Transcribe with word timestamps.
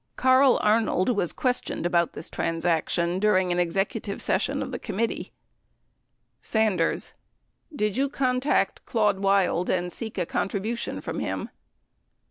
Carl 0.15 0.57
Arnold 0.63 1.09
was 1.09 1.31
questioned 1.31 1.85
about 1.85 2.13
this 2.13 2.27
transaction 2.27 3.19
during 3.19 3.51
an 3.51 3.59
execu 3.59 4.01
tive 4.01 4.19
session 4.19 4.63
of 4.63 4.71
the 4.71 4.79
committee: 4.79 5.31
Sanders. 6.41 7.13
Did 7.71 7.97
you 7.97 8.09
contact 8.09 8.83
Claude 8.87 9.19
Wild 9.19 9.69
and 9.69 9.93
seek 9.93 10.17
a 10.17 10.25
contribu 10.25 10.75
tion 10.75 11.01
from 11.01 11.19
him? 11.19 11.51